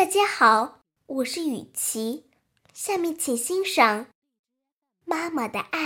[0.00, 2.24] 大家好，我是雨琪，
[2.72, 4.06] 下面请欣赏
[5.04, 5.78] 《妈妈的爱》。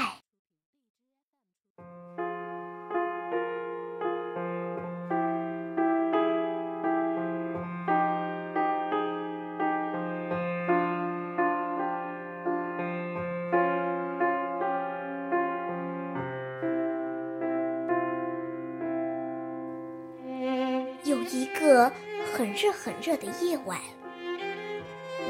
[21.03, 21.91] 有一个
[22.33, 23.81] 很热很热的夜晚，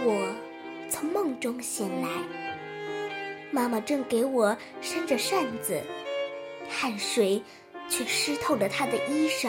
[0.05, 0.35] 我
[0.89, 2.09] 从梦中醒来，
[3.51, 5.81] 妈妈正给我扇着扇子，
[6.69, 7.43] 汗水
[7.89, 9.49] 却湿透了她的衣裳。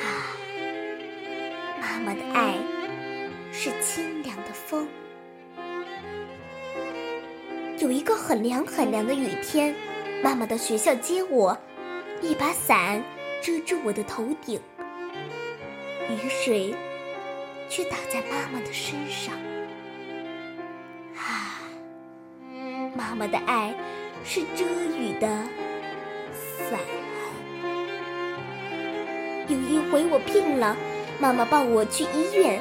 [0.00, 0.04] 啊，
[1.80, 2.54] 妈妈的爱
[3.52, 4.88] 是清凉的风。
[7.78, 9.74] 有一个很凉很凉的雨天，
[10.22, 11.56] 妈妈到学校接我，
[12.22, 13.02] 一把伞。
[13.42, 14.58] 遮住我的头顶，
[16.08, 16.74] 雨水
[17.68, 19.34] 却打在妈妈的身上。
[21.16, 21.60] 啊，
[22.96, 23.74] 妈妈的爱
[24.24, 24.64] 是遮
[24.96, 25.28] 雨的
[26.70, 26.78] 伞。
[29.48, 30.76] 有一回我病了，
[31.18, 32.60] 妈妈抱我去医院，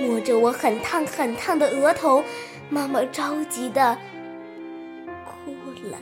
[0.00, 2.22] 摸着我很烫很烫的额头，
[2.68, 3.96] 妈妈着急的
[5.24, 5.52] 哭
[5.88, 5.98] 了。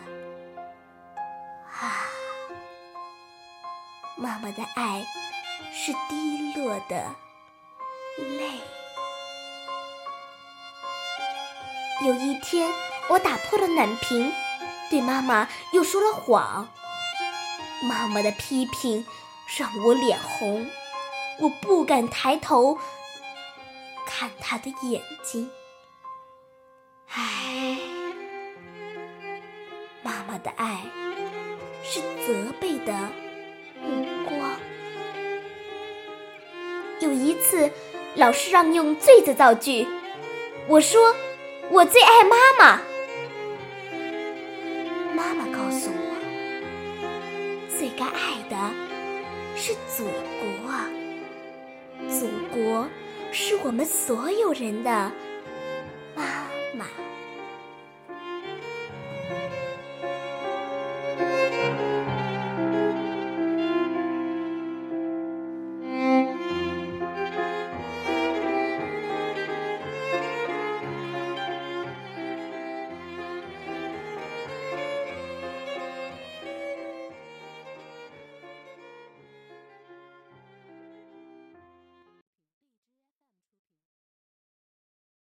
[1.70, 2.06] 啊。
[4.16, 5.06] 妈妈的爱
[5.72, 7.06] 是滴落的
[8.38, 8.50] 累。
[12.06, 12.72] 有一天，
[13.08, 14.32] 我打破了暖瓶，
[14.88, 16.68] 对妈妈又说了谎。
[17.82, 19.06] 妈妈的批评
[19.58, 20.70] 让我脸红，
[21.40, 22.78] 我不敢抬头
[24.06, 25.50] 看她的眼睛。
[27.08, 27.78] 唉，
[30.02, 30.82] 妈妈的爱
[31.82, 32.92] 是责备的。
[33.82, 34.58] 目光。
[37.00, 37.72] 有一次，
[38.16, 39.86] 老师让用“最”字造句，
[40.66, 41.14] 我说
[41.70, 42.80] ：“我最爱妈妈。”
[45.14, 46.10] 妈妈告诉我，
[47.78, 48.56] 最该爱的
[49.56, 50.04] 是祖
[50.40, 50.72] 国，
[52.08, 52.88] 祖国
[53.30, 54.90] 是我们所有人的
[56.14, 56.24] 妈
[56.74, 56.86] 妈。